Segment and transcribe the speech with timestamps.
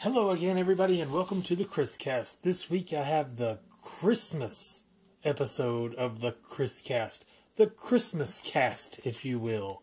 [0.00, 2.42] Hello again, everybody, and welcome to the Chriscast.
[2.42, 4.88] This week I have the Christmas
[5.24, 7.24] episode of the Chriscast,
[7.56, 9.80] the Christmas cast, if you will.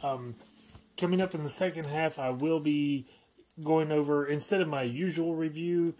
[0.00, 0.36] Um,
[0.96, 3.04] coming up in the second half, I will be
[3.64, 5.94] going over, instead of my usual review,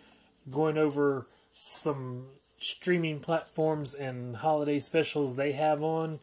[0.48, 2.26] going over some
[2.58, 6.20] streaming platforms and holiday specials they have on.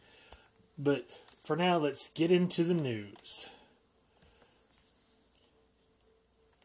[0.78, 3.50] But for now, let's get into the news.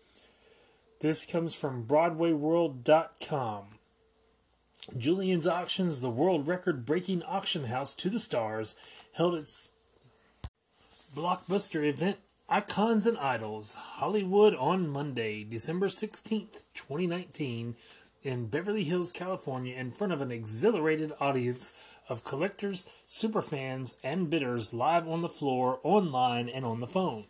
[1.01, 3.65] This comes from BroadwayWorld.com.
[4.99, 8.75] Julien's Auctions, the world record breaking auction house to the stars,
[9.17, 9.71] held its
[11.17, 12.19] blockbuster event
[12.51, 17.77] Icons and Idols Hollywood on Monday, December 16th, 2019
[18.25, 24.73] in Beverly Hills, California, in front of an exhilarated audience of collectors, superfans, and bidders
[24.73, 27.25] live on the floor, online, and on the phone.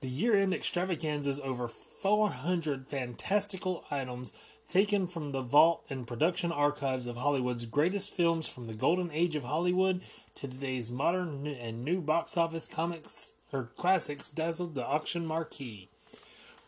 [0.00, 4.34] The year end extravaganza's over 400 fantastical items
[4.68, 9.36] taken from the vault and production archives of Hollywood's greatest films from the golden age
[9.36, 10.02] of Hollywood
[10.34, 15.88] to today's modern and new box office comics or classics dazzled the auction marquee.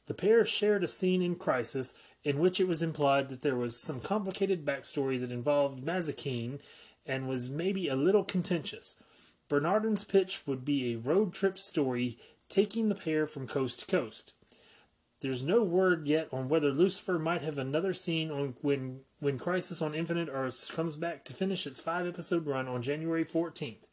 [0.08, 3.80] The pair shared a scene in Crisis in which it was implied that there was
[3.80, 6.62] some complicated backstory that involved Mazikeen
[7.06, 9.02] and was maybe a little contentious.
[9.50, 12.18] Bernardin's pitch would be a road trip story
[12.48, 14.34] taking the pair from coast to coast.
[15.22, 19.82] There's no word yet on whether Lucifer might have another scene on when when Crisis
[19.82, 23.88] on Infinite Earths comes back to finish its five episode run on January 14th.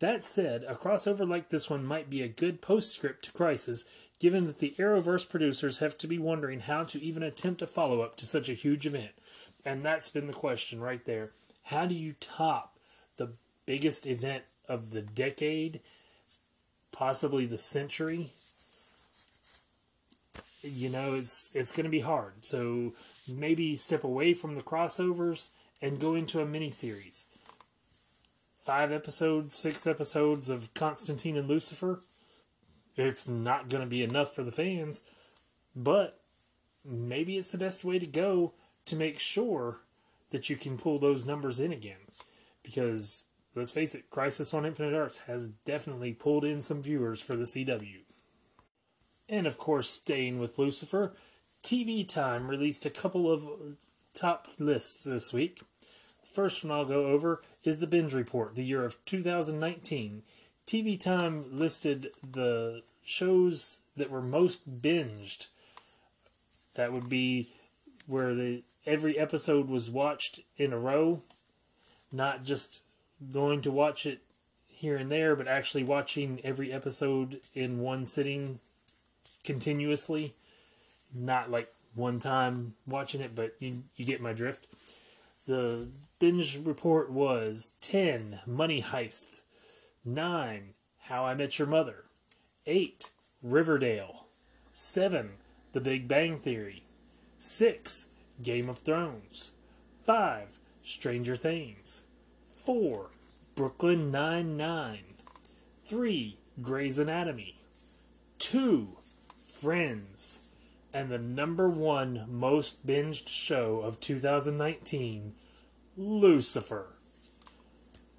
[0.00, 3.84] That said, a crossover like this one might be a good postscript to Crisis,
[4.20, 8.00] given that the Arrowverse producers have to be wondering how to even attempt a follow
[8.00, 9.10] up to such a huge event.
[9.64, 11.30] And that's been the question right there.
[11.64, 12.74] How do you top
[13.16, 13.32] the
[13.66, 15.80] biggest event of the decade,
[16.92, 18.30] possibly the century?
[20.62, 22.44] You know, it's it's going to be hard.
[22.44, 22.92] So
[23.28, 25.50] maybe step away from the crossovers
[25.82, 27.26] and go into a mini series.
[28.68, 32.00] Five episodes, six episodes of Constantine and Lucifer
[32.98, 35.10] it's not going to be enough for the fans,
[35.74, 36.20] but
[36.84, 38.52] maybe it's the best way to go
[38.84, 39.78] to make sure
[40.32, 42.10] that you can pull those numbers in again.
[42.62, 47.36] Because let's face it, Crisis on Infinite Earths has definitely pulled in some viewers for
[47.36, 48.00] the CW.
[49.30, 51.14] And of course, staying with Lucifer,
[51.62, 53.48] TV Time released a couple of
[54.12, 55.62] top lists this week.
[56.38, 60.22] First one I'll go over is the Binge Report, the year of 2019.
[60.64, 65.48] TV Time listed the shows that were most binged.
[66.76, 67.48] That would be
[68.06, 71.22] where the every episode was watched in a row,
[72.12, 72.84] not just
[73.32, 74.20] going to watch it
[74.72, 78.60] here and there, but actually watching every episode in one sitting
[79.42, 80.34] continuously,
[81.12, 84.68] not like one time watching it, but you, you get my drift.
[85.48, 85.88] The
[86.20, 89.44] binge report was 10 Money Heist,
[90.04, 90.74] 9
[91.04, 92.04] How I Met Your Mother,
[92.66, 93.08] 8
[93.42, 94.26] Riverdale,
[94.70, 95.30] 7
[95.72, 96.82] The Big Bang Theory,
[97.38, 99.52] 6 Game of Thrones,
[100.02, 102.04] 5 Stranger Things,
[102.50, 103.08] 4
[103.54, 105.14] Brooklyn Nine-Nine,
[105.82, 107.56] 3 Grey's Anatomy,
[108.38, 108.88] 2
[109.62, 110.47] Friends,
[110.92, 115.34] and the number one most binged show of 2019,
[115.96, 116.86] Lucifer.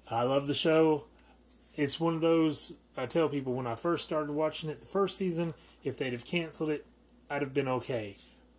[0.08, 1.04] I love the show.
[1.76, 5.16] It's one of those I tell people when I first started watching it the first
[5.16, 6.84] season, if they'd have canceled it,
[7.30, 8.16] I'd have been okay.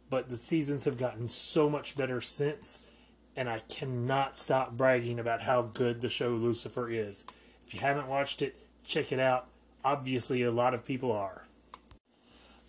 [0.10, 2.90] But the seasons have gotten so much better since,
[3.36, 7.25] and I cannot stop bragging about how good the show Lucifer is.
[7.66, 8.56] If you haven't watched it,
[8.86, 9.48] check it out.
[9.84, 11.48] Obviously, a lot of people are.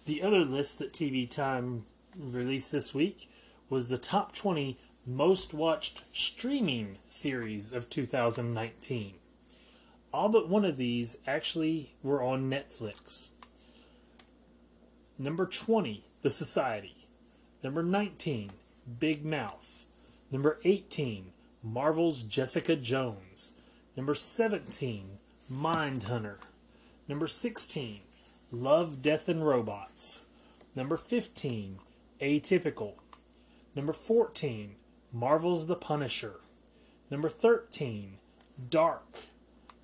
[0.05, 1.85] The other list that TV Time
[2.19, 3.29] released this week
[3.71, 4.77] was the top 20
[5.07, 9.15] most watched streaming series of 2019.
[10.13, 13.33] All but one of these actually were on Netflix.
[15.19, 16.97] Number 20, The Society.
[17.63, 18.51] Number 19,
[18.99, 19.87] Big Mouth.
[20.33, 21.27] Number 18,
[21.63, 23.53] Marvel's Jessica Jones.
[23.97, 25.19] Number 17,
[25.53, 26.39] Mindhunter.
[27.07, 28.01] Number 16,
[28.55, 30.27] Love, Death, and Robots.
[30.77, 31.79] Number 15,
[32.21, 32.97] Atypical.
[33.75, 34.75] Number 14,
[35.11, 36.35] Marvel's The Punisher.
[37.11, 38.19] Number 13,
[38.69, 39.07] Dark.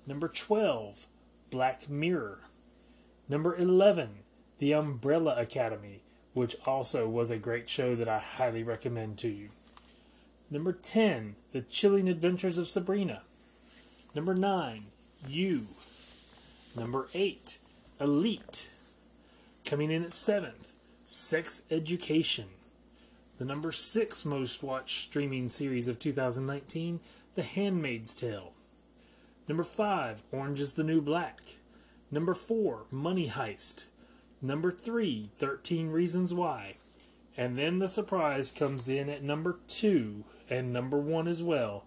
[0.05, 1.07] Number 12,
[1.49, 2.41] Black Mirror.
[3.27, 4.19] Number 11,
[4.59, 6.01] The Umbrella Academy,
[6.33, 9.49] which also was a great show that I highly recommend to you.
[10.51, 13.23] Number 10, The Chilling Adventures of Sabrina.
[14.13, 14.81] Number 9,
[15.27, 15.63] You.
[16.75, 17.58] Number 8,
[18.01, 18.69] Elite.
[19.65, 20.71] Coming in at 7th,
[21.03, 22.45] Sex Education.
[23.37, 27.01] The number 6 most watched streaming series of 2019,
[27.35, 28.53] The Handmaid's Tale.
[29.49, 31.41] Number 5, Orange is the New Black.
[32.09, 33.87] Number 4, Money Heist.
[34.41, 36.75] Number 3, 13 Reasons Why.
[37.35, 41.83] And then the surprise comes in at number 2 and number 1 as well.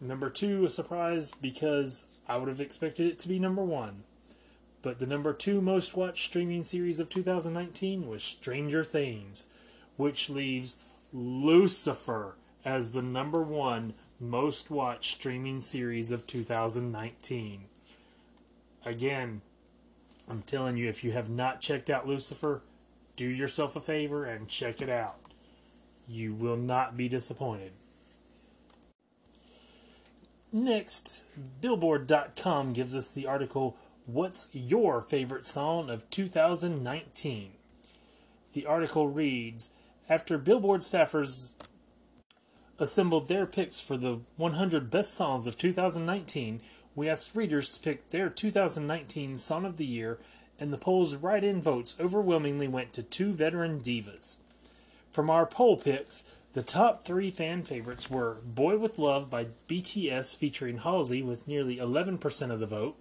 [0.00, 4.02] Number 2, a surprise because I would have expected it to be number 1.
[4.82, 9.46] But the number 2 most watched streaming series of 2019 was Stranger Things
[10.00, 12.34] which leaves Lucifer
[12.64, 17.66] as the number one most watched streaming series of 2019.
[18.86, 19.42] Again,
[20.28, 22.62] I'm telling you, if you have not checked out Lucifer,
[23.16, 25.18] do yourself a favor and check it out.
[26.08, 27.72] You will not be disappointed.
[30.52, 31.24] Next,
[31.60, 33.76] Billboard.com gives us the article
[34.12, 37.52] What's Your Favorite Song of 2019?
[38.54, 39.72] The article reads
[40.08, 41.54] after Billboard staffers
[42.80, 46.60] assembled their picks for the 100 best songs of 2019,
[46.96, 50.18] we asked readers to pick their 2019 Song of the Year,
[50.58, 54.38] and the poll's write in votes overwhelmingly went to two veteran divas.
[55.12, 60.36] From our poll picks, the top three fan favorites were Boy with Luv by BTS
[60.36, 62.96] featuring Halsey with nearly 11% of the vote,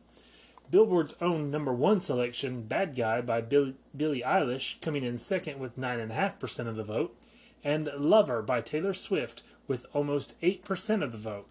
[0.72, 6.68] Billboard's own number one selection, Bad Guy by Billie, Eilish, coming in second with 9.5%
[6.68, 7.16] of the vote,
[7.64, 11.48] and Lover by Taylor Swift with almost 8% of the vote.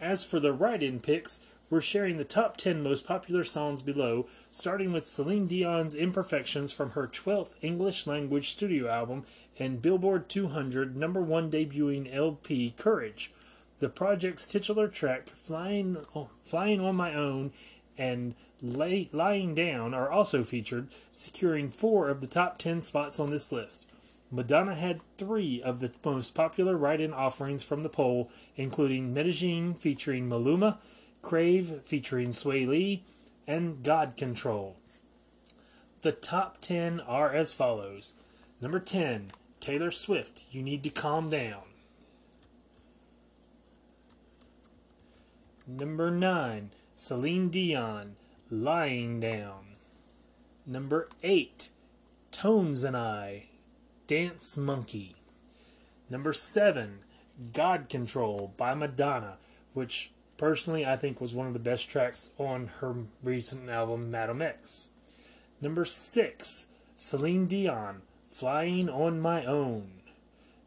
[0.00, 4.26] As for the write in picks, we're sharing the top 10 most popular songs below,
[4.50, 9.24] starting with Celine Dion's Imperfections from her 12th English language studio album
[9.58, 13.32] and Billboard 200 number one debuting LP Courage.
[13.80, 17.52] The project's titular track, Flying, oh, Flying on My Own,
[17.98, 23.30] and lay, Lying Down are also featured, securing four of the top 10 spots on
[23.30, 23.90] this list.
[24.30, 29.74] Madonna had three of the most popular write in offerings from the poll, including Medellin
[29.74, 30.78] featuring Maluma,
[31.22, 33.02] Crave featuring Swae Lee,
[33.46, 34.76] and God Control.
[36.02, 38.12] The top 10 are as follows
[38.60, 41.62] Number 10, Taylor Swift, You Need to Calm Down.
[45.66, 48.16] Number 9, Celine Dion,
[48.50, 49.66] Lying Down.
[50.66, 51.68] Number 8,
[52.32, 53.44] Tones and I,
[54.08, 55.14] Dance Monkey.
[56.10, 56.98] Number 7,
[57.52, 59.36] God Control by Madonna,
[59.74, 64.42] which personally I think was one of the best tracks on her recent album, Madame
[64.42, 64.88] X.
[65.60, 70.00] Number 6, Celine Dion, Flying on My Own.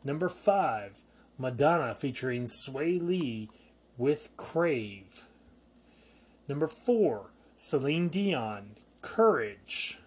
[0.06, 1.02] Number 5,
[1.38, 3.50] Madonna featuring Swae Lee
[3.98, 5.26] with Crave.
[6.48, 10.00] Number four, Celine Dion, Courage.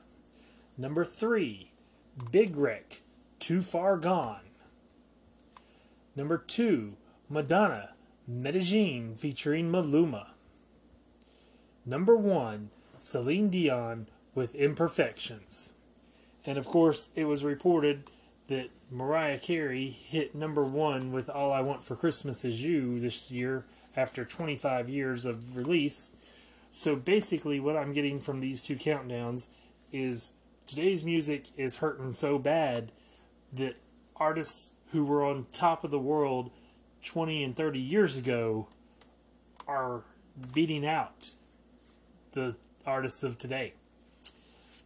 [0.77, 1.71] Number three,
[2.31, 3.01] Big Wreck,
[3.39, 4.41] Too Far Gone.
[6.17, 6.97] Number two,
[7.29, 7.95] Madonna,
[8.27, 10.29] Medellin featuring Maluma.
[11.87, 15.75] Number one, Celine Dion with Imperfections.
[16.47, 18.05] And of course, it was reported
[18.49, 23.33] that Mariah Carey hit number one with All I Want for Christmas Is You this
[23.33, 23.65] year
[23.97, 26.33] after 25 years of release.
[26.71, 29.49] So basically, what I'm getting from these two countdowns
[29.93, 30.33] is
[30.67, 32.91] today's music is hurting so bad
[33.53, 33.77] that
[34.17, 36.51] artists who were on top of the world
[37.05, 38.69] 20 and 30 years ago
[39.67, 40.03] are
[40.53, 41.33] beating out
[42.33, 43.75] the artists of today.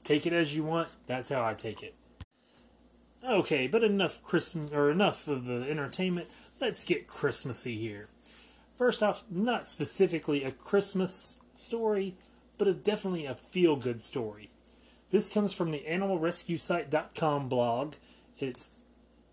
[0.04, 0.88] Take it as you want.
[1.06, 1.94] That's how I take it.
[3.26, 6.28] Okay, but enough Christmas or enough of the entertainment.
[6.60, 8.08] Let's get Christmassy here.
[8.78, 12.14] First off, not specifically a Christmas story,
[12.60, 14.50] but a, definitely a feel good story.
[15.10, 17.94] This comes from the animalrescuesite.com blog.
[18.38, 18.76] Its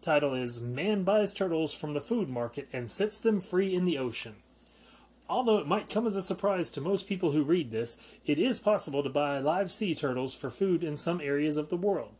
[0.01, 3.99] title is Man Buys Turtles from the Food Market and Sets Them Free in the
[3.99, 4.37] Ocean.
[5.29, 8.57] Although it might come as a surprise to most people who read this, it is
[8.57, 12.13] possible to buy live sea turtles for food in some areas of the world.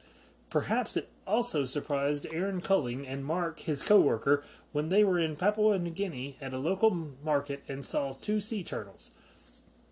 [0.49, 5.77] Perhaps it also surprised Aaron Culling and Mark, his co-worker, when they were in Papua
[5.79, 6.91] New Guinea at a local
[7.23, 9.11] market and saw two sea turtles.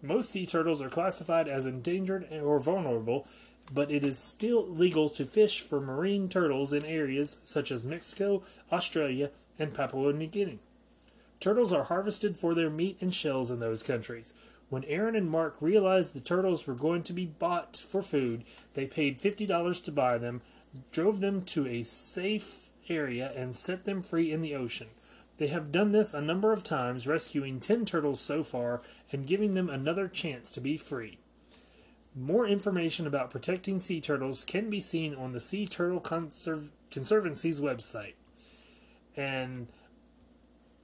[0.01, 3.25] Most sea turtles are classified as endangered or vulnerable,
[3.71, 8.43] but it is still legal to fish for marine turtles in areas such as Mexico,
[8.71, 10.59] Australia, and Papua New Guinea.
[11.39, 14.33] Turtles are harvested for their meat and shells in those countries.
[14.73, 18.41] When Aaron and Mark realized the turtles were going to be bought for food,
[18.73, 20.41] they paid $50 to buy them,
[20.91, 24.87] drove them to a safe area, and set them free in the ocean.
[25.37, 29.53] They have done this a number of times, rescuing 10 turtles so far and giving
[29.53, 31.19] them another chance to be free.
[32.15, 37.61] More information about protecting sea turtles can be seen on the Sea Turtle Conserv- Conservancy's
[37.61, 38.15] website.
[39.15, 39.67] And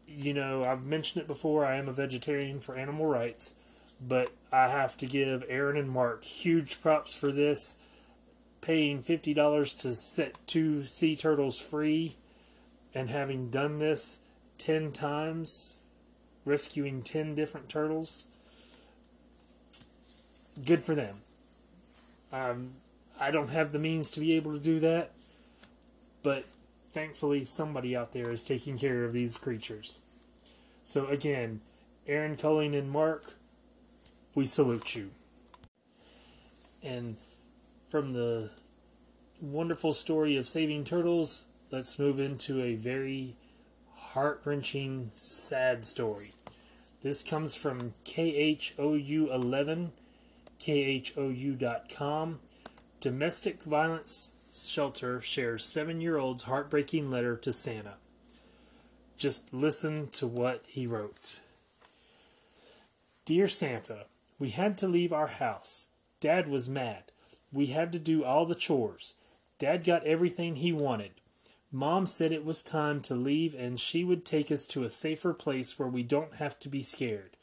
[0.07, 3.58] you know, I've mentioned it before, I am a vegetarian for animal rights,
[4.05, 7.83] but I have to give Aaron and Mark huge props for this.
[8.61, 12.15] Paying $50 to set two sea turtles free
[12.93, 14.25] and having done this
[14.57, 15.77] 10 times,
[16.45, 18.27] rescuing 10 different turtles,
[20.65, 21.15] good for them.
[22.31, 22.71] Um,
[23.19, 25.11] I don't have the means to be able to do that,
[26.23, 26.43] but
[26.91, 30.01] thankfully somebody out there is taking care of these creatures.
[30.83, 31.61] So again,
[32.07, 33.35] Aaron Culling and Mark,
[34.35, 35.09] we salute you.
[36.83, 37.17] And
[37.89, 38.51] from the
[39.41, 43.35] wonderful story of saving turtles, let's move into a very
[43.95, 46.29] heart wrenching, sad story.
[47.01, 49.89] This comes from KHOU11,
[50.59, 52.39] KHOU.com.
[52.99, 57.93] Domestic violence shelter shares seven year old's heartbreaking letter to Santa.
[59.17, 61.39] Just listen to what he wrote.
[63.25, 64.05] Dear Santa,
[64.39, 65.89] we had to leave our house.
[66.19, 67.03] Dad was mad.
[67.51, 69.13] We had to do all the chores.
[69.59, 71.11] Dad got everything he wanted.
[71.71, 75.33] Mom said it was time to leave and she would take us to a safer
[75.33, 77.37] place where we don't have to be scared.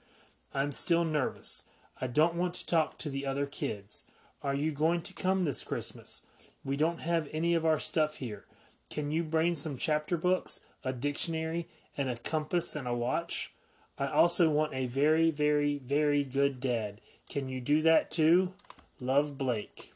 [0.54, 1.64] I'm still nervous.
[2.00, 4.10] I don't want to talk to the other kids.
[4.42, 6.26] Are you going to come this Christmas?
[6.64, 8.44] We don't have any of our stuff here.
[8.90, 13.52] Can you bring some chapter books, a dictionary, and a compass and a watch?
[13.98, 17.00] I also want a very, very, very good dad.
[17.30, 18.52] Can you do that too?
[19.00, 19.92] Love Blake.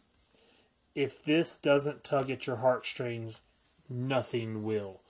[0.94, 3.42] If this doesn't tug at your heartstrings,
[3.88, 5.00] nothing will.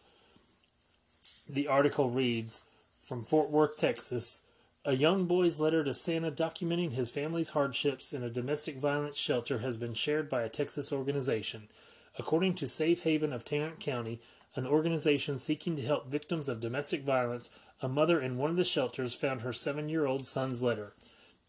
[1.49, 2.69] The article reads
[2.99, 4.47] From Fort Worth, Texas,
[4.85, 9.59] a young boy's letter to Santa documenting his family's hardships in a domestic violence shelter
[9.59, 11.69] has been shared by a Texas organization.
[12.19, 14.21] According to Safe Haven of Tarrant County,
[14.57, 18.65] an organization seeking to help victims of domestic violence, a mother in one of the
[18.65, 20.93] shelters found her seven year old son's letter.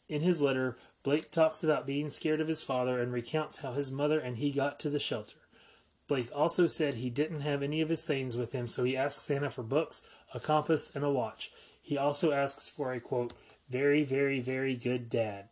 [0.07, 3.91] In his letter, Blake talks about being scared of his father and recounts how his
[3.91, 5.38] mother and he got to the shelter.
[6.07, 9.25] Blake also said he didn't have any of his things with him, so he asked
[9.25, 11.51] Santa for books, a compass, and a watch.
[11.81, 13.33] He also asks for a quote,
[13.69, 15.47] very, very, very good dad.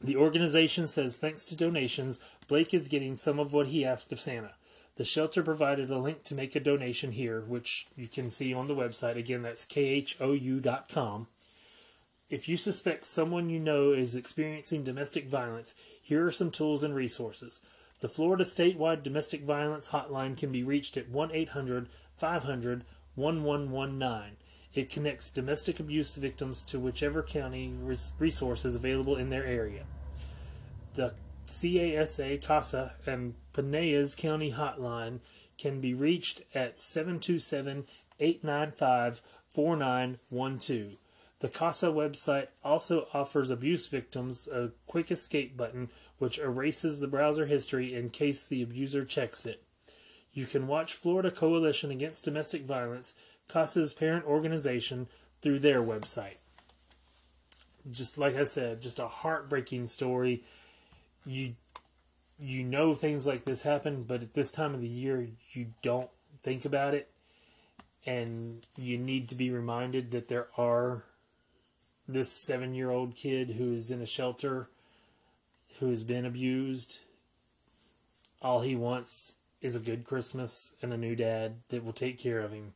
[0.00, 4.20] The organization says thanks to donations, Blake is getting some of what he asked of
[4.20, 4.54] Santa.
[4.96, 8.66] The shelter provided a link to make a donation here, which you can see on
[8.66, 9.16] the website.
[9.16, 11.26] Again, that's khou.com.
[12.28, 16.94] If you suspect someone you know is experiencing domestic violence, here are some tools and
[16.94, 17.62] resources.
[18.00, 22.84] The Florida statewide domestic violence hotline can be reached at 1 800 500
[23.14, 24.36] 1119.
[24.74, 27.72] It connects domestic abuse victims to whichever county
[28.18, 29.84] resource is available in their area.
[30.94, 31.14] The
[31.46, 35.20] CASA CASA and Pinellas County Hotline
[35.58, 37.84] can be reached at 727
[38.18, 40.98] 895 4912.
[41.40, 47.46] The CASA website also offers abuse victims a quick escape button which erases the browser
[47.46, 49.62] history in case the abuser checks it.
[50.32, 53.14] You can watch Florida Coalition Against Domestic Violence,
[53.48, 55.08] CASA's parent organization,
[55.42, 56.38] through their website.
[57.90, 60.42] Just like I said, just a heartbreaking story.
[61.26, 61.54] You
[62.38, 66.10] you know things like this happen, but at this time of the year you don't
[66.40, 67.10] think about it
[68.06, 71.04] and you need to be reminded that there are
[72.06, 74.68] this 7-year-old kid who is in a shelter
[75.80, 77.00] who has been abused.
[78.40, 82.40] All he wants is a good Christmas and a new dad that will take care
[82.40, 82.74] of him.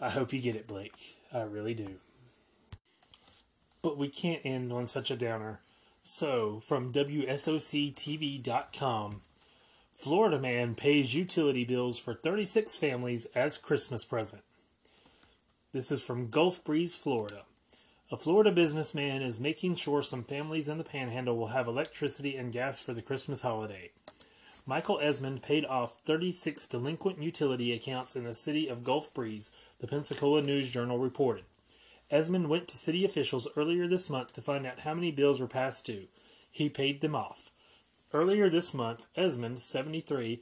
[0.00, 0.96] I hope you get it, Blake.
[1.32, 1.96] I really do.
[3.82, 5.58] But we can't end on such a downer.
[6.08, 7.22] So, from WSOCTV.com,
[9.90, 14.44] Florida man pays utility bills for 36 families as Christmas present.
[15.72, 17.42] This is from Gulf Breeze, Florida.
[18.12, 22.52] A Florida businessman is making sure some families in the panhandle will have electricity and
[22.52, 23.90] gas for the Christmas holiday.
[24.64, 29.88] Michael Esmond paid off 36 delinquent utility accounts in the city of Gulf Breeze, the
[29.88, 31.46] Pensacola News Journal reported.
[32.10, 35.48] Esmond went to city officials earlier this month to find out how many bills were
[35.48, 36.06] past due.
[36.52, 37.50] He paid them off.
[38.12, 40.40] Earlier this month, Esmond, 73,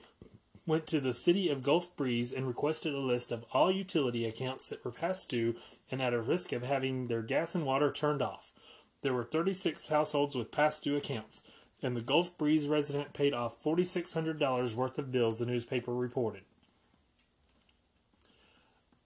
[0.66, 4.68] went to the city of Gulf Breeze and requested a list of all utility accounts
[4.68, 5.56] that were past due
[5.90, 8.52] and at a risk of having their gas and water turned off.
[9.00, 11.50] There were 36 households with past due accounts,
[11.82, 16.42] and the Gulf Breeze resident paid off $4,600 worth of bills, the newspaper reported.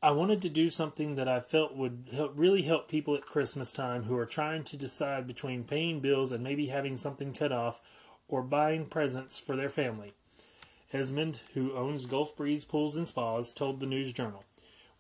[0.01, 3.73] I wanted to do something that I felt would help, really help people at Christmas
[3.73, 8.07] time who are trying to decide between paying bills and maybe having something cut off
[8.29, 10.15] or buying presents for their family.
[10.93, 14.45] Esmond, who owns Gulf Breeze Pools and Spas, told the News Journal.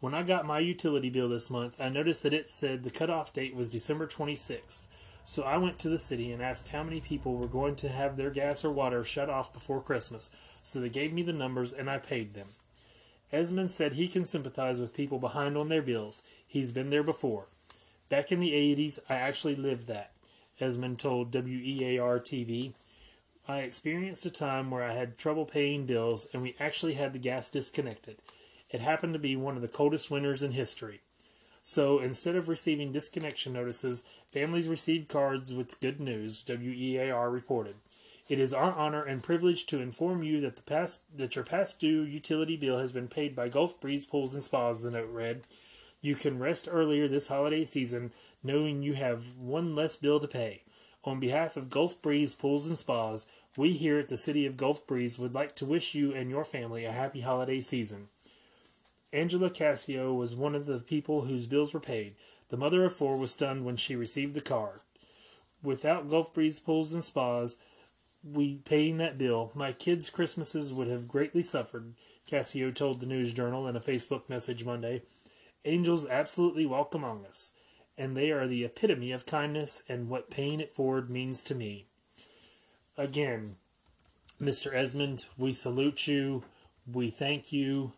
[0.00, 3.32] When I got my utility bill this month, I noticed that it said the cutoff
[3.32, 4.88] date was December 26th.
[5.22, 8.16] So I went to the city and asked how many people were going to have
[8.16, 10.34] their gas or water shut off before Christmas.
[10.60, 12.48] So they gave me the numbers and I paid them.
[13.32, 16.22] Esmond said he can sympathize with people behind on their bills.
[16.46, 17.46] He's been there before.
[18.08, 20.12] Back in the 80s, I actually lived that,
[20.60, 22.72] Esmond told WEAR TV.
[23.46, 27.18] I experienced a time where I had trouble paying bills and we actually had the
[27.18, 28.16] gas disconnected.
[28.70, 31.00] It happened to be one of the coldest winters in history.
[31.68, 37.74] So instead of receiving disconnection notices, families received cards with good news, WEAR reported.
[38.26, 41.78] It is our honor and privilege to inform you that the past that your past
[41.78, 45.42] due utility bill has been paid by Gulf Breeze Pools and Spas, the note read.
[46.00, 50.62] You can rest earlier this holiday season knowing you have one less bill to pay.
[51.04, 53.26] On behalf of Gulf Breeze Pools and Spas,
[53.58, 56.46] we here at the City of Gulf Breeze would like to wish you and your
[56.46, 58.08] family a happy holiday season.
[59.12, 62.14] Angela Cassio was one of the people whose bills were paid.
[62.48, 64.80] The mother of four was stunned when she received the card.
[65.62, 67.58] Without Gulf Breeze Pools and Spas,
[68.24, 71.94] we paying that bill, my kids' Christmases would have greatly suffered,
[72.28, 75.02] Cassio told the News Journal in a Facebook message Monday.
[75.64, 77.52] Angels absolutely walk among us
[77.98, 81.86] and they are the epitome of kindness and what paying it forward means to me.
[82.96, 83.56] Again,
[84.40, 84.72] Mr.
[84.72, 86.44] Esmond, we salute you.
[86.90, 87.92] We thank you.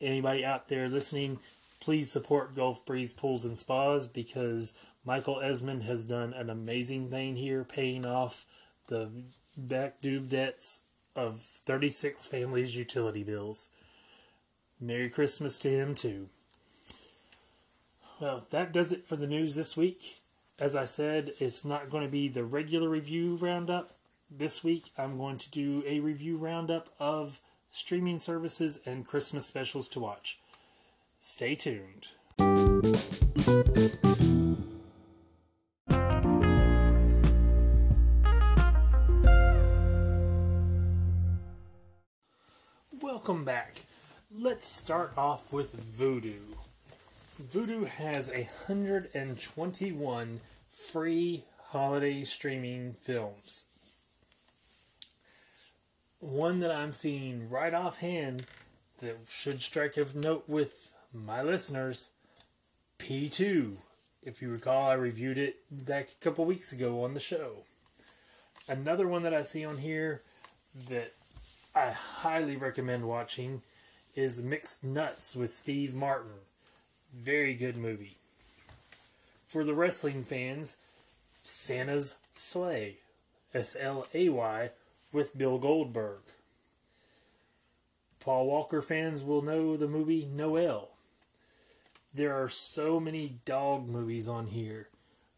[0.00, 1.38] Anybody out there listening,
[1.80, 7.34] please support Gulf Breeze Pools and Spas because Michael Esmond has done an amazing thing
[7.34, 8.46] here, paying off
[8.86, 9.10] the
[9.56, 10.82] back due debts
[11.16, 13.70] of 36 families' utility bills.
[14.80, 16.28] Merry Christmas to him, too.
[18.20, 20.18] Well, that does it for the news this week.
[20.60, 23.88] As I said, it's not going to be the regular review roundup.
[24.30, 29.88] This week, I'm going to do a review roundup of streaming services and Christmas specials
[29.88, 30.38] to watch.
[31.20, 32.08] Stay tuned.
[43.00, 43.76] Welcome back.
[44.30, 46.56] Let's start off with Vudu.
[47.40, 53.67] Vudu has 121 free holiday streaming films.
[56.20, 58.46] One that I'm seeing right offhand
[58.98, 62.10] that should strike a note with my listeners
[62.98, 63.76] P2.
[64.24, 67.64] If you recall, I reviewed it back a couple weeks ago on the show.
[68.68, 70.22] Another one that I see on here
[70.88, 71.10] that
[71.74, 73.62] I highly recommend watching
[74.16, 76.40] is Mixed Nuts with Steve Martin.
[77.14, 78.16] Very good movie.
[79.46, 80.78] For the wrestling fans,
[81.44, 82.96] Santa's Slay
[83.54, 84.70] S L A Y,
[85.12, 86.20] with Bill Goldberg.
[88.20, 90.90] Paul Walker fans will know the movie Noel.
[92.14, 94.88] There are so many dog movies on here.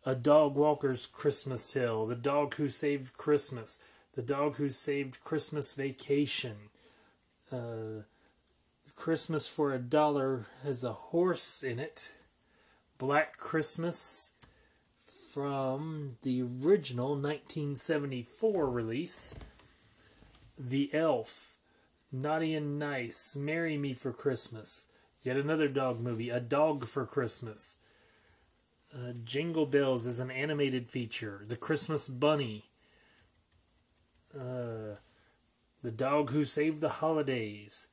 [0.07, 5.75] A Dog Walker's Christmas Tale, The Dog Who Saved Christmas, The Dog Who Saved Christmas
[5.75, 6.57] Vacation,
[7.53, 8.05] uh,
[8.97, 12.13] Christmas for a Dollar has a horse in it,
[12.99, 14.33] Black Christmas
[14.99, 19.39] from the original 1974 release,
[20.63, 21.57] The Elf,
[22.13, 24.93] Naughty and Nice, Marry Me for Christmas,
[25.23, 27.79] yet another dog movie, A Dog for Christmas.
[28.95, 31.45] Uh, Jingle Bells is an animated feature.
[31.47, 32.65] The Christmas Bunny.
[34.35, 34.97] Uh,
[35.81, 37.89] the Dog Who Saved the Holidays.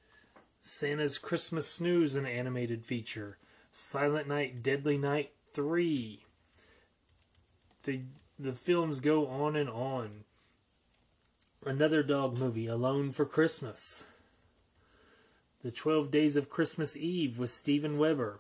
[0.60, 3.38] Santa's Christmas Snooze, an animated feature.
[3.72, 6.20] Silent Night, Deadly Night 3.
[7.84, 8.02] The,
[8.38, 10.26] the films go on and on.
[11.66, 14.08] Another dog movie, Alone for Christmas.
[15.64, 18.40] The 12 Days of Christmas Eve with Steven Weber.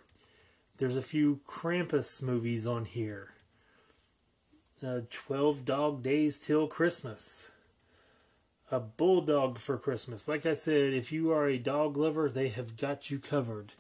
[0.78, 3.34] There's a few Krampus movies on here.
[4.86, 7.52] Uh, 12 Dog Days Till Christmas.
[8.72, 10.28] A Bulldog for Christmas.
[10.28, 13.72] Like I said, if you are a dog lover, they have got you covered.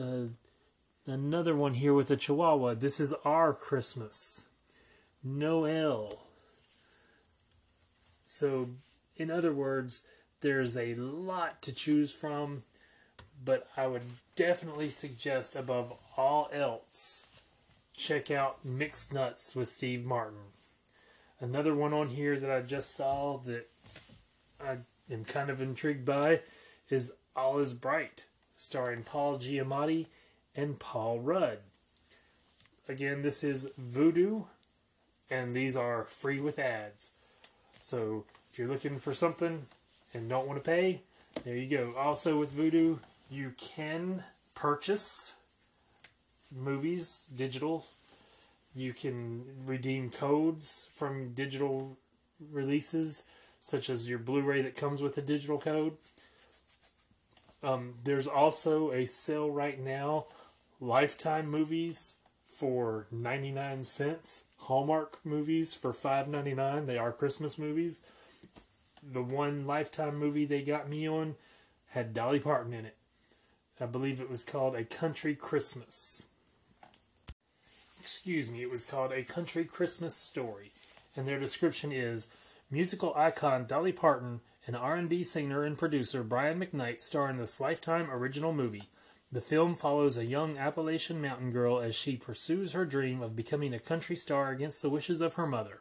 [0.00, 0.28] Uh,
[1.06, 2.74] another one here with a Chihuahua.
[2.74, 4.48] This is Our Christmas.
[5.22, 6.28] Noel.
[8.30, 8.68] So,
[9.16, 10.06] in other words,
[10.42, 12.62] there's a lot to choose from
[13.44, 14.02] but I would
[14.34, 17.40] definitely suggest above all else
[17.94, 20.52] check out Mixed Nuts with Steve Martin.
[21.40, 23.66] Another one on here that I just saw that
[24.60, 24.78] I
[25.10, 26.40] am kind of intrigued by
[26.90, 30.06] is All Is Bright, starring Paul Giamatti
[30.56, 31.58] and Paul Rudd.
[32.88, 34.46] Again, this is Vudu,
[35.30, 37.12] and these are free with ads.
[37.78, 39.66] So if you're looking for something
[40.12, 41.00] and don't want to pay,
[41.44, 41.94] there you go.
[41.96, 42.98] Also with Vudu,
[43.30, 45.36] you can purchase
[46.54, 47.84] movies digital.
[48.74, 51.96] You can redeem codes from digital
[52.52, 55.96] releases, such as your Blu ray that comes with a digital code.
[57.62, 60.26] Um, there's also a sale right now
[60.80, 66.84] Lifetime movies for 99 cents, Hallmark movies for 5.99.
[66.84, 68.02] They are Christmas movies.
[69.02, 71.36] The one Lifetime movie they got me on
[71.92, 72.96] had Dolly Parton in it.
[73.80, 76.28] I believe it was called A Country Christmas.
[77.98, 80.70] Excuse me, it was called A Country Christmas Story,
[81.16, 82.36] and their description is
[82.70, 88.10] musical icon Dolly Parton and R&B singer and producer Brian McKnight star in this Lifetime
[88.10, 88.90] original movie.
[89.30, 93.74] The film follows a young Appalachian mountain girl as she pursues her dream of becoming
[93.74, 95.80] a country star against the wishes of her mother.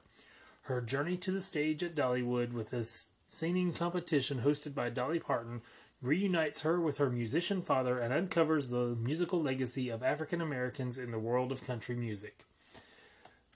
[0.64, 5.62] Her journey to the stage at Dollywood with a singing competition hosted by Dolly Parton
[6.02, 11.12] reunites her with her musician father and uncovers the musical legacy of African Americans in
[11.12, 12.44] the world of country music.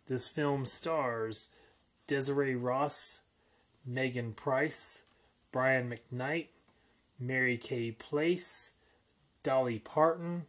[0.07, 1.49] This film stars
[2.07, 3.23] Desiree Ross,
[3.85, 5.05] Megan Price,
[5.51, 6.47] Brian McKnight,
[7.19, 8.77] Mary Kay Place,
[9.43, 10.45] Dolly Parton,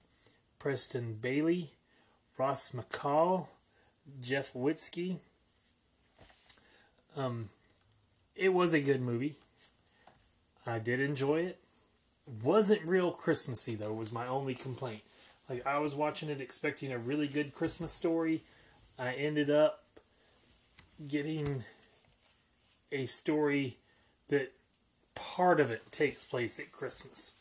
[0.58, 1.70] Preston Bailey,
[2.38, 3.48] Ross McCall,
[4.20, 5.18] Jeff Witzke.
[7.16, 7.48] Um,
[8.36, 9.34] it was a good movie.
[10.66, 11.58] I did enjoy it
[12.42, 13.92] wasn't real Christmassy though.
[13.92, 15.02] Was my only complaint.
[15.48, 18.42] Like I was watching it expecting a really good Christmas story.
[18.98, 19.82] I ended up
[21.08, 21.64] getting
[22.92, 23.76] a story
[24.28, 24.52] that
[25.14, 27.34] part of it takes place at Christmas.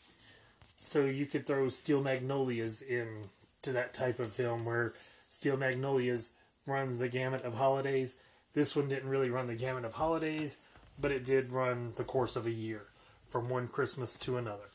[0.84, 3.30] So you could throw Steel Magnolias in
[3.62, 4.92] to that type of film where
[5.28, 6.34] Steel Magnolias
[6.66, 8.20] runs the gamut of holidays.
[8.52, 10.60] This one didn't really run the gamut of holidays,
[11.00, 12.82] but it did run the course of a year
[13.24, 14.70] from one Christmas to another.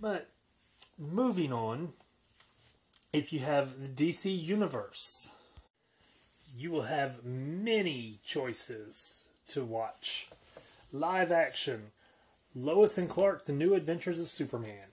[0.00, 0.26] But
[0.98, 1.90] moving on,
[3.12, 5.34] if you have the DC Universe,
[6.56, 10.28] you will have many choices to watch.
[10.94, 11.90] Live action
[12.54, 14.88] Lois and Clark, The New Adventures of Superman.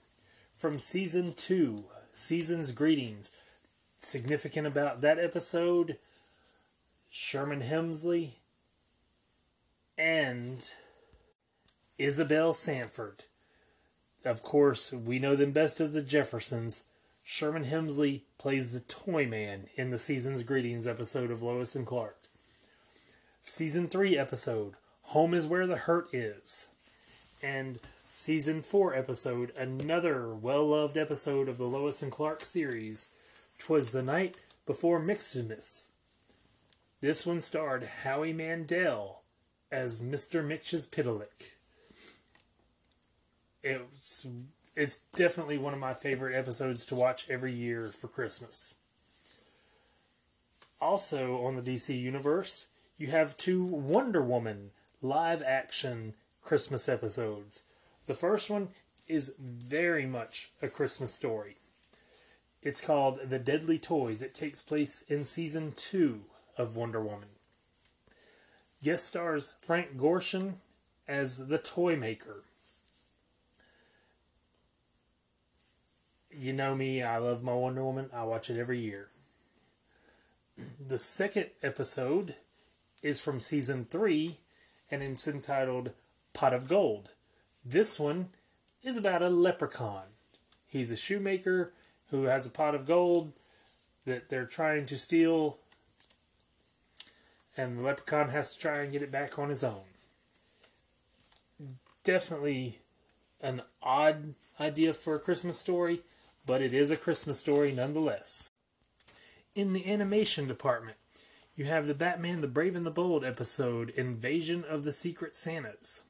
[0.50, 3.32] From season two, Season's Greetings.
[3.98, 5.98] Significant about that episode,
[7.10, 8.36] Sherman Hemsley
[9.98, 10.70] and
[11.98, 13.24] Isabel Sanford.
[14.24, 16.88] Of course, we know them best as the Jeffersons.
[17.22, 22.16] Sherman Hemsley plays the Toy Man in the season's greetings episode of Lois and Clark.
[23.42, 24.74] Season 3 episode,
[25.08, 26.68] Home is Where the Hurt Is.
[27.42, 33.14] And season 4 episode, another well loved episode of the Lois and Clark series,
[33.58, 35.90] Twas the Night Before Mxymas.
[37.00, 39.22] This one starred Howie Mandel
[39.72, 40.44] as Mr.
[40.44, 41.54] Mxyzptlk.
[43.62, 44.26] It's
[44.76, 48.76] it's definitely one of my favorite episodes to watch every year for Christmas.
[50.80, 54.70] Also on the DC universe, you have two Wonder Woman
[55.02, 57.64] live action Christmas episodes.
[58.06, 58.68] The first one
[59.08, 61.56] is very much a Christmas story.
[62.62, 64.22] It's called The Deadly Toys.
[64.22, 66.20] It takes place in season two
[66.58, 67.28] of Wonder Woman.
[68.82, 70.54] Guest stars Frank Gorshin
[71.08, 72.44] as the toy maker.
[76.30, 78.10] You know me, I love my Wonder Woman.
[78.14, 79.08] I watch it every year.
[80.84, 82.34] The second episode
[83.02, 84.36] is from season three
[84.90, 85.92] and it's entitled
[86.32, 87.10] Pot of Gold.
[87.64, 88.30] This one
[88.82, 90.04] is about a leprechaun.
[90.68, 91.72] He's a shoemaker
[92.10, 93.32] who has a pot of gold
[94.06, 95.58] that they're trying to steal,
[97.56, 99.84] and the leprechaun has to try and get it back on his own.
[102.04, 102.78] Definitely
[103.42, 106.00] an odd idea for a Christmas story,
[106.46, 108.50] but it is a Christmas story nonetheless.
[109.54, 110.96] In the animation department,
[111.54, 116.04] you have the Batman the Brave and the Bold episode Invasion of the Secret Santas.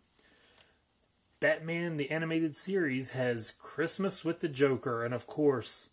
[1.40, 5.88] Batman the Animated Series has Christmas with the Joker, and of course,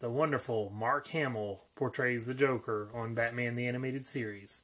[0.00, 4.60] the wonderful Mark Hamill portrays the Joker on Batman the Animated Series.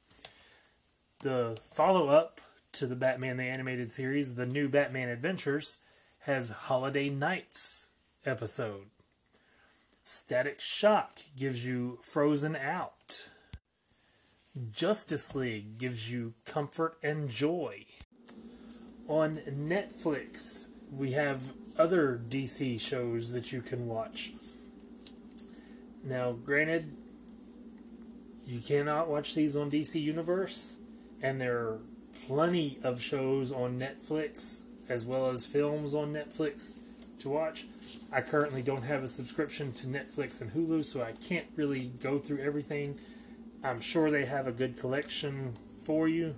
[1.21, 2.39] The follow up
[2.73, 5.79] to the Batman the Animated Series, The New Batman Adventures,
[6.21, 7.89] has Holiday Nights
[8.23, 8.85] episode.
[10.03, 13.29] Static Shock gives you Frozen Out.
[14.71, 17.85] Justice League gives you comfort and joy.
[19.11, 24.31] On Netflix, we have other DC shows that you can watch.
[26.01, 26.85] Now, granted,
[28.47, 30.79] you cannot watch these on DC Universe,
[31.21, 31.79] and there are
[32.25, 36.79] plenty of shows on Netflix as well as films on Netflix
[37.19, 37.65] to watch.
[38.13, 42.17] I currently don't have a subscription to Netflix and Hulu, so I can't really go
[42.17, 42.97] through everything.
[43.61, 46.35] I'm sure they have a good collection for you,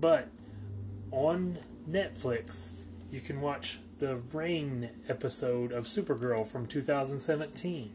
[0.00, 0.30] but
[1.10, 7.92] on Netflix, you can watch the Rain episode of Supergirl from 2017,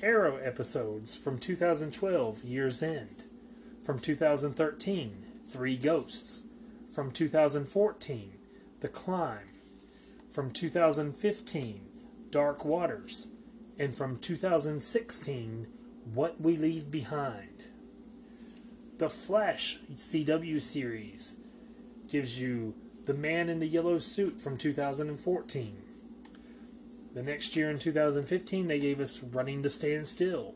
[0.00, 3.24] Arrow episodes from 2012, Year's End,
[3.84, 6.44] from 2013, Three Ghosts,
[6.90, 8.32] from 2014,
[8.80, 9.48] The Climb,
[10.28, 11.80] from 2015,
[12.30, 13.32] Dark Waters,
[13.78, 15.66] and from 2016,
[16.14, 17.64] What We Leave Behind.
[18.98, 21.44] The Flash CW series
[22.08, 22.74] gives you
[23.06, 25.76] The Man in the Yellow Suit from 2014.
[27.14, 30.54] The next year in 2015, they gave us Running to Stand Still.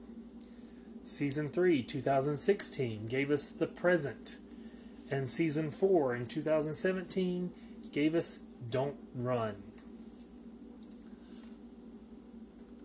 [1.05, 4.39] Season 3, 2016, gave us The Present.
[5.11, 7.51] And Season 4 in 2017
[7.93, 9.57] gave us Don't Run.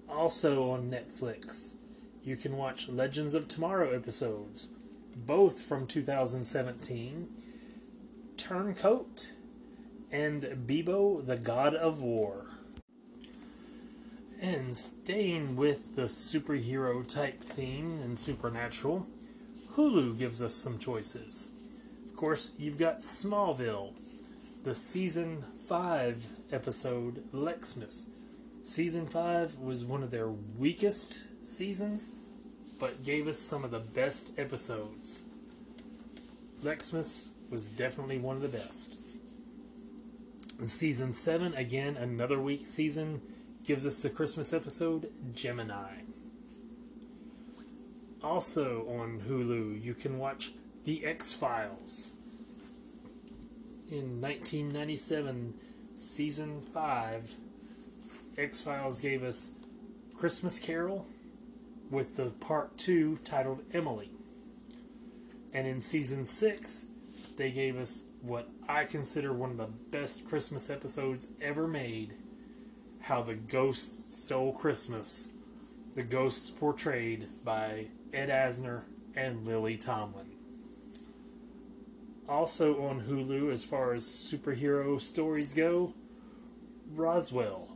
[0.09, 1.77] Also on Netflix,
[2.23, 4.73] you can watch Legends of Tomorrow episodes,
[5.15, 7.27] both from 2017
[8.37, 9.33] Turncoat
[10.11, 12.45] and Beebo the God of War.
[14.41, 19.07] And staying with the superhero type theme and supernatural,
[19.73, 21.51] Hulu gives us some choices.
[22.05, 23.93] Of course, you've got Smallville,
[24.63, 28.09] the season 5 episode Lexmas.
[28.61, 32.13] Season 5 was one of their weakest seasons,
[32.79, 35.25] but gave us some of the best episodes.
[36.63, 39.01] Lexmas was definitely one of the best.
[40.65, 43.21] season 7, again, another week season,
[43.65, 46.01] gives us the Christmas episode Gemini.
[48.23, 50.51] Also on Hulu, you can watch
[50.85, 52.15] The X Files.
[53.89, 55.53] In 1997,
[55.95, 57.35] season 5,
[58.37, 59.53] X Files gave us
[60.15, 61.05] Christmas Carol
[61.89, 64.09] with the part 2 titled Emily.
[65.53, 66.87] And in season 6,
[67.37, 72.13] they gave us what I consider one of the best Christmas episodes ever made
[73.03, 75.29] How the Ghosts Stole Christmas.
[75.95, 80.25] The Ghosts portrayed by Ed Asner and Lily Tomlin.
[82.27, 85.93] Also on Hulu, as far as superhero stories go,
[86.91, 87.69] Roswell.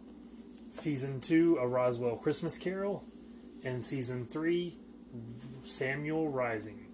[0.70, 3.04] Season 2, A Roswell Christmas Carol.
[3.64, 4.74] And Season 3,
[5.64, 6.91] Samuel Rising.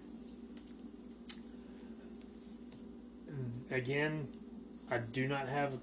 [3.70, 4.28] Again,
[4.90, 5.74] I do not have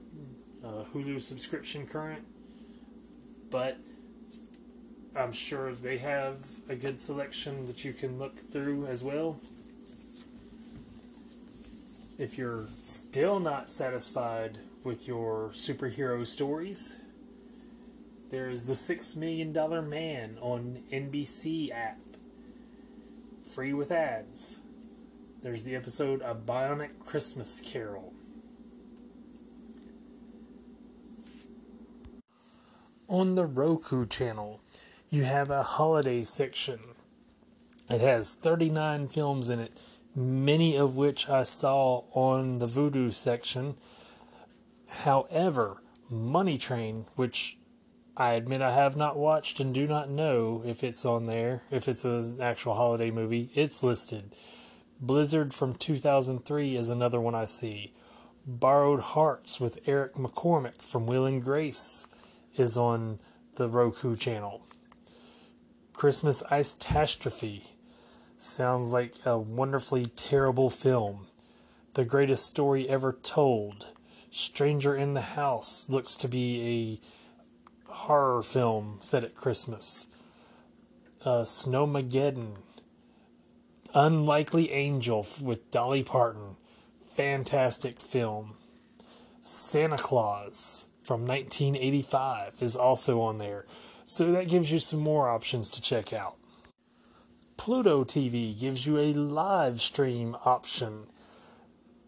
[0.63, 2.23] a Hulu subscription current,
[3.51, 3.77] but
[5.17, 9.39] I'm sure they have a good selection that you can look through as well.
[12.17, 17.01] If you're still not satisfied with your superhero stories,
[18.31, 21.97] there's The Six Million Dollar Man on NBC app,
[23.43, 24.64] free with ads.
[25.45, 28.13] There's the episode A Bionic Christmas Carol.
[33.07, 34.59] On the Roku channel,
[35.11, 36.79] you have a holiday section.
[37.91, 39.79] It has 39 films in it,
[40.15, 43.75] many of which I saw on the Vudu section.
[45.03, 45.77] However,
[46.09, 47.59] Money Train, which
[48.17, 51.87] I admit I have not watched and do not know if it's on there, if
[51.87, 54.31] it's an actual holiday movie, it's listed.
[55.01, 57.91] Blizzard from 2003 is another one I see.
[58.47, 62.07] Borrowed Hearts with Eric McCormack from Will and Grace
[62.57, 63.19] is on
[63.57, 64.61] the Roku channel.
[65.91, 67.63] Christmas Ice-Tastrophe
[68.37, 71.27] sounds like a wonderfully terrible film.
[71.95, 73.87] The Greatest Story Ever Told.
[74.31, 76.99] Stranger in the House looks to be
[77.87, 80.07] a horror film set at Christmas.
[81.23, 82.57] Uh, Snowmageddon.
[83.97, 86.57] Unlikely Angel with Dolly Parton.
[87.13, 88.55] Fantastic film.
[89.39, 93.63] Santa Claus from 1985 is also on there.
[94.03, 96.35] So that gives you some more options to check out.
[97.55, 101.07] Pluto TV gives you a live stream option.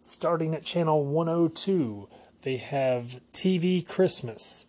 [0.01, 2.09] Starting at channel 102,
[2.41, 4.67] they have TV Christmas.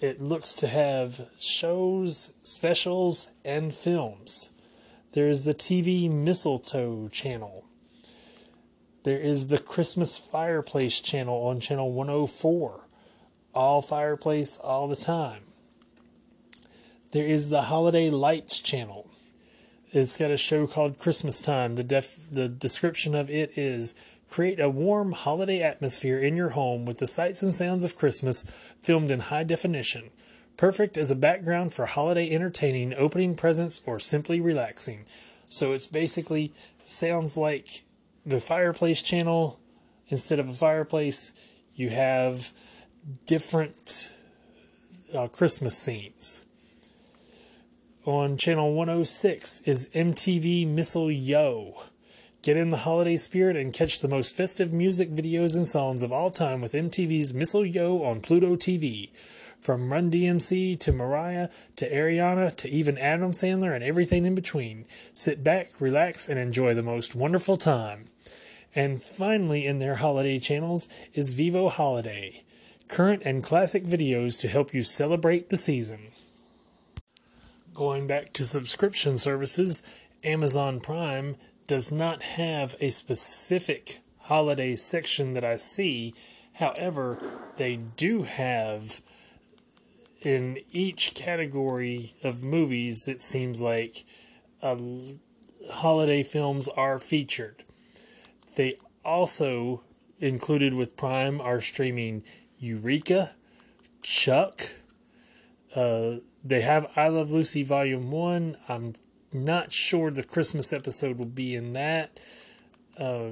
[0.00, 4.50] It looks to have shows, specials, and films.
[5.12, 7.64] There is the TV Mistletoe channel.
[9.02, 12.86] There is the Christmas Fireplace channel on channel 104
[13.54, 15.42] all fireplace all the time.
[17.12, 19.08] There is the Holiday Lights channel.
[19.92, 21.74] It's got a show called Christmas Time.
[21.74, 26.84] The def- the description of it is create a warm holiday atmosphere in your home
[26.84, 28.44] with the sights and sounds of Christmas
[28.78, 30.10] filmed in high definition.
[30.60, 35.06] Perfect as a background for holiday entertaining, opening presents, or simply relaxing.
[35.48, 36.52] So it's basically
[36.84, 37.80] sounds like
[38.26, 39.58] the fireplace channel
[40.08, 41.32] instead of a fireplace.
[41.74, 42.52] You have
[43.24, 44.12] different
[45.16, 46.44] uh, Christmas scenes.
[48.04, 51.84] On channel 106 is MTV Missile Yo.
[52.42, 56.12] Get in the holiday spirit and catch the most festive music videos and songs of
[56.12, 59.08] all time with MTV's Missile Yo on Pluto TV.
[59.60, 64.86] From Run DMC to Mariah to Ariana to even Adam Sandler and everything in between.
[65.14, 68.06] Sit back, relax, and enjoy the most wonderful time.
[68.74, 72.42] And finally, in their holiday channels is Vevo Holiday
[72.90, 76.00] current and classic videos to help you celebrate the season.
[77.72, 79.94] Going back to subscription services,
[80.24, 86.14] Amazon Prime does not have a specific holiday section that I see.
[86.54, 87.18] However,
[87.56, 89.00] they do have
[90.20, 94.04] in each category of movies, it seems like
[94.62, 94.76] uh,
[95.72, 97.64] holiday films are featured.
[98.56, 99.82] They also
[100.18, 102.22] included with Prime are streaming
[102.58, 103.32] Eureka,
[104.02, 104.60] Chuck.
[105.74, 108.56] Uh, they have I Love Lucy Volume 1.
[108.68, 108.94] I'm
[109.32, 112.18] not sure the Christmas episode will be in that.
[112.98, 113.30] Uh,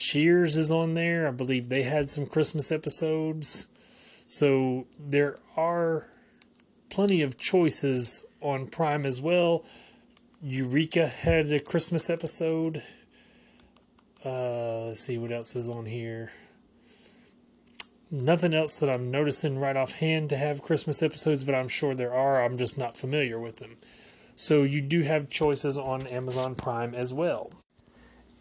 [0.00, 1.28] Cheers is on there.
[1.28, 3.66] I believe they had some Christmas episodes.
[4.30, 6.06] So there are
[6.88, 9.64] plenty of choices on Prime as well.
[10.42, 12.82] Eureka had a Christmas episode.
[14.24, 16.30] Uh, let's see what else is on here
[18.10, 22.12] nothing else that I'm noticing right offhand to have Christmas episodes, but I'm sure there
[22.12, 22.42] are.
[22.42, 23.76] I'm just not familiar with them.
[24.34, 27.52] So you do have choices on Amazon Prime as well.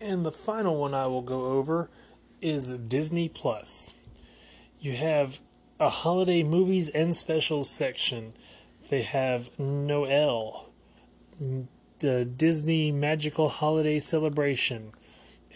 [0.01, 1.89] And the final one I will go over
[2.41, 3.95] is Disney Plus.
[4.79, 5.39] You have
[5.79, 8.33] a holiday movies and specials section.
[8.89, 10.71] They have Noel,
[11.99, 14.91] the Disney Magical Holiday Celebration,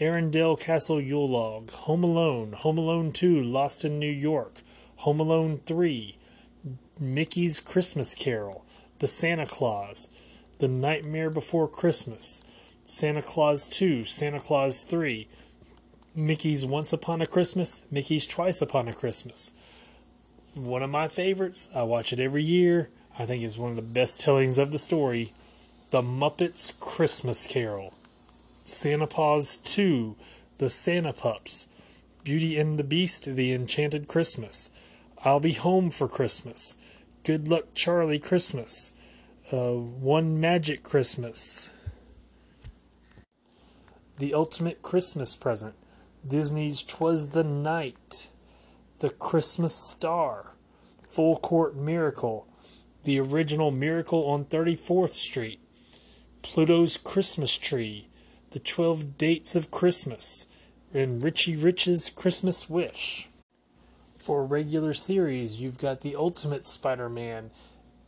[0.00, 4.62] Arendelle Castle Yule Log, Home Alone, Home Alone 2, Lost in New York,
[4.98, 6.16] Home Alone 3,
[6.98, 8.64] Mickey's Christmas Carol,
[9.00, 10.08] The Santa Claus,
[10.58, 12.50] The Nightmare Before Christmas,
[12.84, 15.28] Santa Claus 2, Santa Claus 3,
[16.16, 19.73] Mickey's Once Upon a Christmas, Mickey's Twice Upon a Christmas.
[20.54, 22.88] One of my favorites, I watch it every year.
[23.18, 25.32] I think it's one of the best tellings of the story.
[25.90, 27.92] The Muppets Christmas Carol.
[28.64, 30.14] Santa Paws 2,
[30.58, 31.68] The Santa Pups,
[32.22, 34.70] Beauty and the Beast, The Enchanted Christmas,
[35.24, 36.76] I'll Be Home for Christmas,
[37.24, 38.94] Good Luck Charlie Christmas,
[39.52, 41.74] uh, One Magic Christmas,
[44.18, 45.74] The Ultimate Christmas Present,
[46.26, 48.30] Disney's Twas the Night,
[49.04, 50.54] The Christmas Star,
[51.02, 52.48] Full Court Miracle,
[53.02, 55.60] The Original Miracle on 34th Street,
[56.40, 58.08] Pluto's Christmas Tree,
[58.52, 60.46] The Twelve Dates of Christmas,
[60.94, 63.28] and Richie Rich's Christmas Wish.
[64.16, 67.50] For regular series, you've got The Ultimate Spider Man,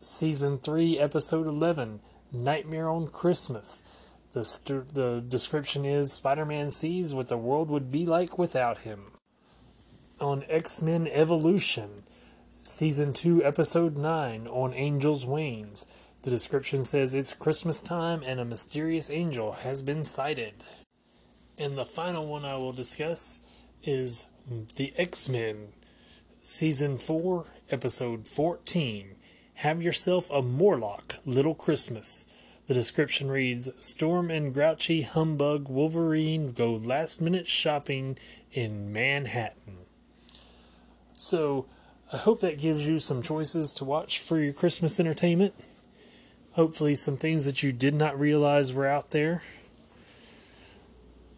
[0.01, 2.01] Season 3, Episode 11,
[2.33, 3.83] Nightmare on Christmas.
[4.33, 9.11] The, the description is Spider Man sees what the world would be like without him.
[10.19, 12.03] On X Men Evolution,
[12.63, 15.85] Season 2, Episode 9, on Angel's Wings.
[16.23, 20.55] The description says it's Christmas time and a mysterious angel has been sighted.
[21.59, 23.41] And the final one I will discuss
[23.83, 24.31] is
[24.77, 25.73] The X Men,
[26.41, 29.17] Season 4, Episode 14
[29.57, 32.25] Have Yourself a Morlock, Little Christmas.
[32.67, 38.17] The description reads Storm and grouchy humbug Wolverine go last minute shopping
[38.51, 39.86] in Manhattan.
[41.17, 41.67] So,
[42.13, 45.55] I hope that gives you some choices to watch for your Christmas entertainment.
[46.53, 49.43] Hopefully, some things that you did not realize were out there.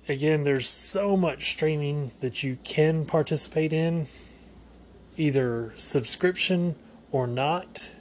[0.09, 4.09] Again, there's so much streaming that you can participate in,
[5.17, 6.75] either subscription
[7.13, 7.95] or not.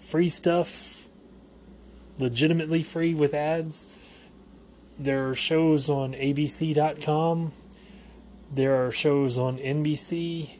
[0.00, 1.06] Free stuff,
[2.18, 4.26] legitimately free with ads.
[4.98, 7.52] There are shows on ABC.com.
[8.54, 10.58] There are shows on NBC,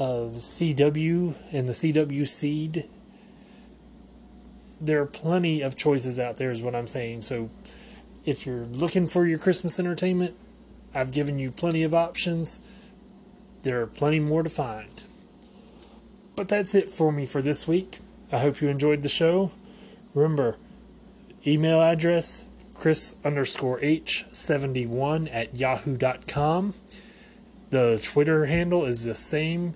[0.00, 2.88] uh, the CW, and the CW Seed.
[4.80, 7.22] There are plenty of choices out there, is what I'm saying.
[7.22, 7.50] So,
[8.24, 10.34] if you're looking for your Christmas entertainment,
[10.92, 12.90] I've given you plenty of options.
[13.62, 15.04] There are plenty more to find.
[16.34, 17.98] But that's it for me for this week.
[18.32, 19.52] I hope you enjoyed the show.
[20.12, 20.58] Remember,
[21.46, 22.48] email address
[22.78, 26.74] chris underscore h71 at yahoo.com.
[27.70, 29.74] The Twitter handle is the same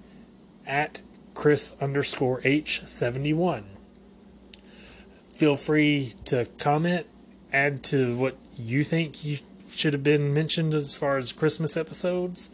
[0.66, 1.02] at
[1.34, 3.64] chris underscore h71.
[5.32, 7.06] Feel free to comment,
[7.52, 9.38] add to what you think you
[9.70, 12.50] should have been mentioned as far as Christmas episodes.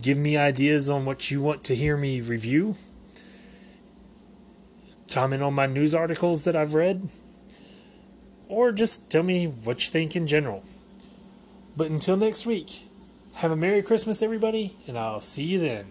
[0.00, 2.76] Give me ideas on what you want to hear me review.
[5.12, 7.08] Comment on my news articles that I've read
[8.52, 10.62] or just tell me what you think in general.
[11.74, 12.82] But until next week,
[13.36, 15.86] have a Merry Christmas, everybody, and I'll see you then.